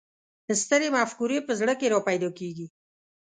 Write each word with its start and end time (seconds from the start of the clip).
سترې 0.61 0.87
مفکورې 0.95 1.39
په 1.47 1.53
زړه 1.59 1.73
کې 1.79 1.87
را 1.93 1.99
پیدا 2.07 2.29
کېږي. 2.39 2.67